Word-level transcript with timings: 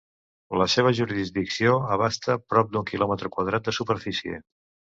La 0.61 0.65
seva 0.75 0.93
jurisdicció 0.99 1.75
abasta 1.97 2.39
prop 2.55 2.73
d'un 2.73 2.89
quilòmetre 2.93 3.33
quadrat 3.39 3.71
de 3.71 3.77
superfície. 3.83 4.45